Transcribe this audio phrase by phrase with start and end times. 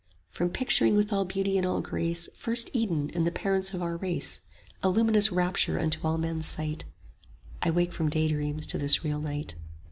[0.31, 3.83] 40 From picturing with all beauty and all grace First Eden and the parents of
[3.83, 4.41] our race,
[4.81, 6.85] A luminous rapture unto all men's sight:
[7.61, 9.53] I wake from daydreams to this real night.